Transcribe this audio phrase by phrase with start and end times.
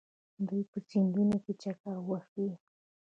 [0.47, 2.49] دوی په سیندونو کې چکر وهي.